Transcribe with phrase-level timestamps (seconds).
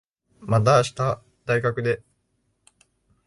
[0.39, 2.01] また明日、大学で。